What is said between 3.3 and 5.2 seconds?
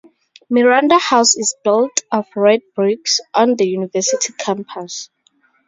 on the university campus.